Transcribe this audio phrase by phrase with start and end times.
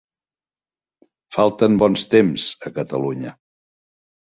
[1.35, 3.37] Falten bons temps a Catalunya.